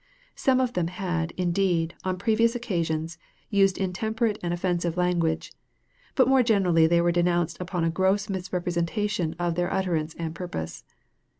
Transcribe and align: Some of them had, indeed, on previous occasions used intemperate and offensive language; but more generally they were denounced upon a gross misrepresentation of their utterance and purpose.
Some 0.33 0.59
of 0.59 0.73
them 0.73 0.87
had, 0.87 1.29
indeed, 1.37 1.93
on 2.03 2.17
previous 2.17 2.55
occasions 2.55 3.19
used 3.51 3.77
intemperate 3.77 4.39
and 4.41 4.51
offensive 4.51 4.97
language; 4.97 5.51
but 6.15 6.27
more 6.27 6.41
generally 6.41 6.87
they 6.87 7.01
were 7.01 7.11
denounced 7.11 7.61
upon 7.61 7.83
a 7.83 7.91
gross 7.91 8.27
misrepresentation 8.27 9.35
of 9.37 9.53
their 9.53 9.71
utterance 9.71 10.15
and 10.15 10.33
purpose. 10.33 10.83